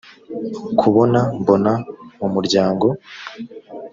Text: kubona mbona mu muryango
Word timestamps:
kubona 0.79 1.19
mbona 1.39 1.71
mu 2.19 2.27
muryango 2.33 2.87